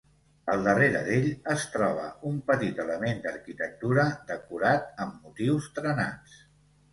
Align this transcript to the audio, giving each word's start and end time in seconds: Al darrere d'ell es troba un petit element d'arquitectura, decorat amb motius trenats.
Al 0.51 0.61
darrere 0.67 1.01
d'ell 1.07 1.27
es 1.55 1.65
troba 1.73 2.07
un 2.29 2.39
petit 2.47 2.81
element 2.85 3.21
d'arquitectura, 3.27 4.07
decorat 4.33 5.05
amb 5.07 5.21
motius 5.29 5.69
trenats. 5.77 6.43